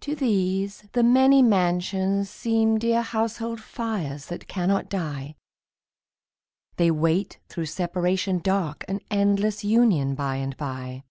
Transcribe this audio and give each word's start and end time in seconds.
To 0.00 0.14
these 0.16 0.88
the 0.92 1.02
many 1.02 1.42
mansions 1.42 2.30
seem 2.30 2.78
Dear 2.78 3.02
household 3.02 3.60
fires 3.60 4.24
that 4.28 4.48
cannot 4.48 4.88
die; 4.88 5.34
They 6.76 6.90
wait 6.90 7.40
through 7.50 7.66
separation 7.66 8.38
dark 8.38 8.86
An 8.88 9.00
endless 9.10 9.62
union 9.62 10.14
by 10.14 10.36
and 10.36 10.56
by. 10.56 11.02